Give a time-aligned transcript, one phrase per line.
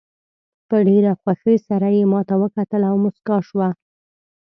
[0.69, 3.69] په ډېره خوښۍ سره یې ماته وکتل او موسکاه شوه.